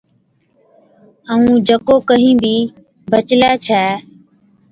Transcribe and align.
ائُون 1.31 1.55
جڪو 1.67 1.95
ڪهِين 2.07 2.35
بِي 2.43 2.55
بچلَي 3.11 3.51
ڇَي 3.65 3.83